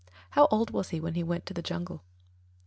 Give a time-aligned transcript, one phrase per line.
[0.35, 2.01] _How old was he when he went to the jungle?